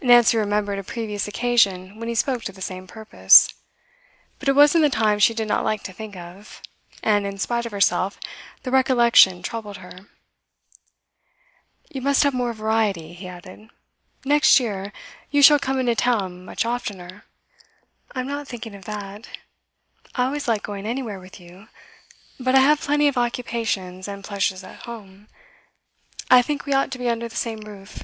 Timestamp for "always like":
20.24-20.62